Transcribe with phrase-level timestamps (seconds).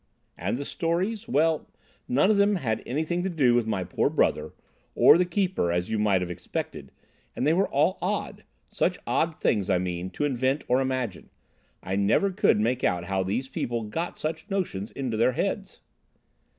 [0.35, 1.27] "And the stories?
[1.27, 1.69] Well,
[2.07, 4.51] none of them had anything to do with my poor brother,
[4.95, 6.91] or the keeper, as you might have expected;
[7.35, 11.29] and they were all odd—such odd things, I mean, to invent or imagine.
[11.83, 15.81] I never could make out how these people got such notions into their heads."